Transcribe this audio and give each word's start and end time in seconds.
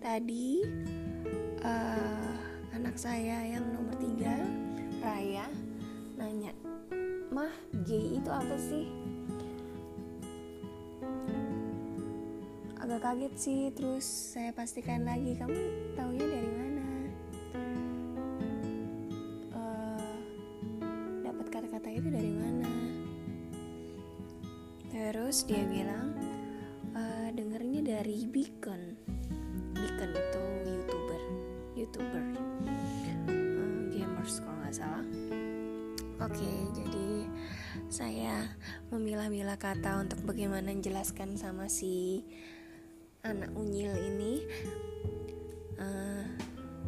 tadi 0.00 0.64
uh, 1.64 2.32
anak 2.74 2.96
saya 2.96 3.44
yang 3.44 3.64
nomor 3.74 3.94
tiga 4.00 4.34
Raya 5.00 5.48
nanya 6.20 6.52
mah 7.30 7.54
gay 7.86 8.18
itu 8.18 8.30
apa 8.30 8.56
sih? 8.58 8.90
Agak 12.80 13.00
kaget 13.06 13.34
sih 13.38 13.60
terus 13.70 14.02
saya 14.04 14.50
pastikan 14.50 15.06
lagi 15.06 15.38
kamu 15.38 15.56
taunya 15.94 16.26
dari 16.26 16.50
mana? 16.50 16.86
Uh, 19.54 20.14
dapat 21.22 21.46
kata-kata 21.54 21.88
itu 21.94 22.08
dari 22.10 22.32
mana? 22.34 22.72
Terus 24.90 25.46
dia 25.46 25.62
bilang 25.70 26.18
uh, 26.98 27.28
dengernya 27.30 27.80
dari 27.86 28.26
Beacon 28.26 29.09
Beacon 30.00 30.16
itu 30.16 30.44
youtuber 30.64 31.22
youtuber 31.76 32.24
uh, 33.28 33.80
gamers 33.92 34.40
kalau 34.40 34.56
nggak 34.64 34.72
salah. 34.72 35.04
Oke 36.24 36.40
okay, 36.40 36.56
jadi 36.72 37.08
saya 37.92 38.48
memilah-milah 38.88 39.60
kata 39.60 40.00
untuk 40.00 40.24
bagaimana 40.24 40.72
menjelaskan 40.72 41.36
sama 41.36 41.68
si 41.68 42.24
anak 43.28 43.52
unyil 43.52 43.92
ini. 43.92 44.40
Uh, 45.76 46.24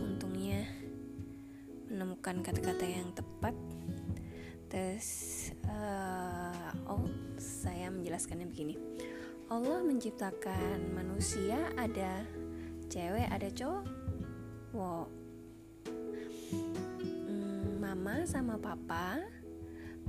untungnya 0.00 0.64
menemukan 1.92 2.40
kata-kata 2.40 2.88
yang 2.88 3.12
tepat. 3.12 3.52
Terus 4.72 5.08
uh, 5.68 6.72
oh 6.88 7.04
saya 7.36 7.92
menjelaskannya 7.92 8.48
begini. 8.48 8.80
Allah 9.52 9.84
menciptakan 9.84 10.88
manusia 10.96 11.68
ada 11.76 12.24
cewek 12.90 13.28
ada 13.30 13.48
cowok 13.52 15.08
hmm, 17.28 17.80
mama 17.80 18.24
sama 18.24 18.56
papa 18.56 19.20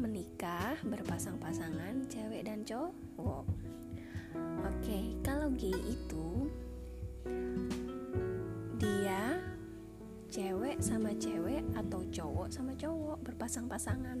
menikah 0.00 0.78
berpasang-pasangan 0.86 2.08
cewek 2.08 2.46
dan 2.48 2.64
cowok 2.64 3.44
Oke, 4.60 5.18
kalau 5.26 5.50
gay 5.58 5.74
itu 5.74 6.46
dia 8.78 9.36
cewek 10.30 10.78
sama 10.78 11.10
cewek 11.18 11.66
atau 11.74 12.00
cowok 12.06 12.48
sama 12.48 12.72
cowok 12.78 13.18
berpasang-pasangan 13.26 14.18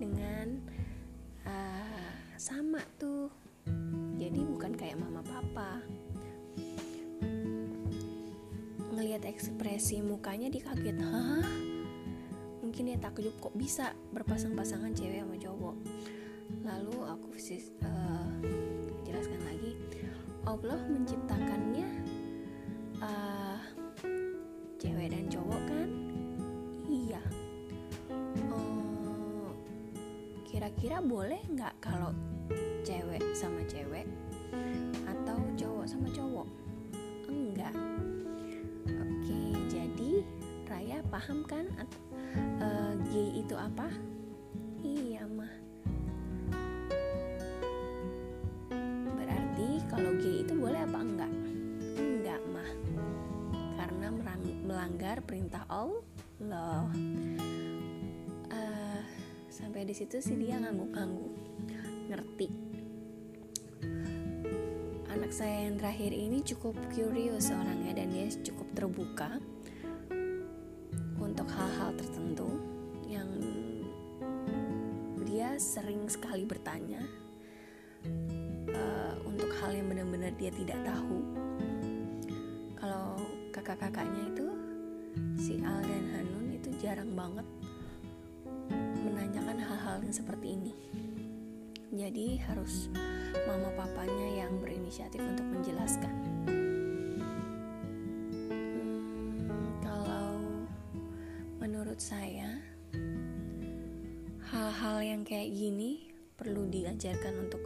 dengan 0.00 0.58
uh, 1.44 2.10
sama 2.40 2.80
tuh. 2.96 3.28
Jadi 4.16 4.40
bukan 4.48 4.72
kayak 4.72 4.96
mama 4.96 5.20
papa. 5.20 5.84
Ngelihat 9.00 9.32
ekspresi 9.32 10.04
mukanya 10.04 10.52
dikaget, 10.52 11.00
hah? 11.00 11.40
Mungkin 12.60 12.84
dia 12.84 13.00
takjub 13.00 13.32
kok 13.40 13.56
bisa 13.56 13.96
berpasang-pasangan 14.12 14.92
cewek 14.92 15.24
sama 15.24 15.40
cowok. 15.40 15.76
Lalu 16.68 17.08
aku 17.08 17.32
uh, 17.80 18.28
jelaskan 19.08 19.40
lagi. 19.48 19.72
Allah 20.44 20.84
menciptakannya 20.84 21.88
uh, 23.00 23.56
cewek 24.76 25.16
dan 25.16 25.32
cowok 25.32 25.62
kan? 25.64 25.88
Iya. 26.84 27.22
Uh, 28.52 29.48
kira-kira 30.44 31.00
boleh 31.00 31.40
nggak 31.48 31.72
kalau 31.80 32.12
cewek 32.84 33.24
sama 33.32 33.64
cewek 33.64 34.04
atau 35.08 35.40
cowok 35.56 35.88
sama 35.88 36.12
cowok? 36.12 36.48
Enggak 37.32 37.72
Raya 40.70 41.02
paham 41.10 41.42
kan 41.42 41.66
uh, 42.62 42.94
gay 43.10 43.42
itu 43.42 43.58
apa 43.58 43.90
iya 44.86 45.26
mah 45.26 45.50
kalau 49.90 50.14
gay 50.22 50.46
itu 50.46 50.54
boleh 50.54 50.80
apa 50.86 50.98
enggak? 51.02 51.32
Enggak 51.98 52.40
mah. 52.54 52.70
Karena 53.74 54.06
melanggar 54.62 55.18
perintah 55.26 55.66
Allah. 55.66 56.86
Uh, 58.50 59.02
sampai 59.50 59.82
di 59.82 59.94
situ 59.94 60.22
sih 60.22 60.38
dia 60.38 60.62
ngangguk-ngangguk. 60.62 61.34
Ngerti. 62.06 62.48
Anak 65.10 65.34
saya 65.34 65.66
yang 65.66 65.76
terakhir 65.76 66.14
ini 66.14 66.38
cukup 66.46 66.78
curious 66.94 67.50
orangnya 67.50 67.98
dan 67.98 68.14
dia 68.14 68.30
cukup 68.46 68.70
terbuka 68.78 69.42
untuk 71.20 71.46
hal-hal 71.52 71.92
tertentu 71.94 72.48
yang 73.06 73.28
dia 75.28 75.54
sering 75.60 76.08
sekali 76.08 76.48
bertanya 76.48 77.04
untuk 79.28 79.52
hal 79.60 79.70
yang 79.76 79.86
benar-benar 79.92 80.32
dia 80.40 80.50
tidak 80.50 80.80
tahu. 80.82 81.20
Kalau 82.80 83.16
kakak-kakaknya 83.52 84.22
itu 84.32 84.46
si 85.36 85.60
Al 85.60 85.84
dan 85.84 86.04
Hanun 86.16 86.48
itu 86.56 86.72
jarang 86.80 87.12
banget 87.12 87.44
menanyakan 89.04 89.60
hal-hal 89.60 90.00
yang 90.00 90.14
seperti 90.16 90.56
ini. 90.56 90.74
Jadi 91.90 92.40
harus 92.48 92.88
mama 93.44 93.68
papanya 93.76 94.44
yang 94.46 94.56
berinisiatif 94.62 95.20
untuk 95.20 95.44
menjelaskan. 95.44 96.39
Kayak 105.30 105.54
gini 105.54 106.10
perlu 106.34 106.66
diajarkan 106.66 107.46
untuk 107.46 107.62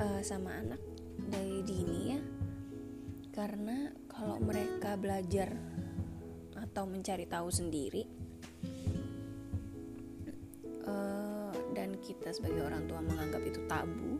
uh, 0.00 0.24
sama 0.24 0.56
anak 0.56 0.80
dari 1.28 1.60
dini 1.60 2.00
ya. 2.08 2.20
Karena 3.28 3.92
kalau 4.08 4.40
mereka 4.40 4.96
belajar 4.96 5.52
atau 6.56 6.88
mencari 6.88 7.28
tahu 7.28 7.52
sendiri 7.52 8.08
uh, 10.88 11.52
dan 11.76 12.00
kita 12.00 12.32
sebagai 12.32 12.64
orang 12.64 12.88
tua 12.88 13.04
menganggap 13.04 13.42
itu 13.44 13.60
tabu 13.68 14.16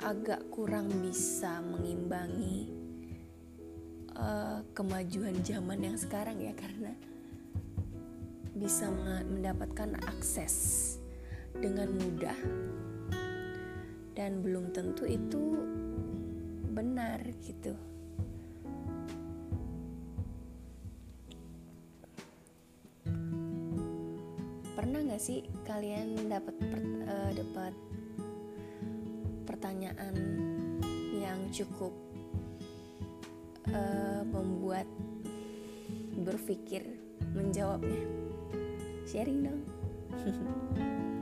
agak 0.00 0.42
kurang 0.48 0.88
bisa 1.04 1.60
mengimbangi 1.60 2.72
uh, 4.16 4.64
kemajuan 4.72 5.36
zaman 5.44 5.80
yang 5.92 5.96
sekarang 6.00 6.40
ya 6.40 6.56
karena 6.56 6.96
bisa 8.60 8.92
mendapatkan 8.92 9.96
akses 10.04 11.00
dengan 11.56 11.88
mudah 11.96 12.36
dan 14.12 14.44
belum 14.44 14.68
tentu 14.76 15.08
itu 15.08 15.56
benar 16.76 17.24
gitu. 17.40 17.72
Pernah 24.76 25.08
nggak 25.08 25.22
sih 25.24 25.40
kalian 25.64 26.28
dapat 26.28 26.56
per, 26.60 26.80
uh, 27.08 27.32
dapat 27.32 27.74
pertanyaan 29.48 30.16
yang 31.16 31.48
cukup 31.48 31.96
uh, 33.72 34.20
membuat 34.28 34.84
berpikir 36.20 36.99
menjawabnya? 37.34 38.02
Sharing 39.06 39.40
dong. 39.46 39.62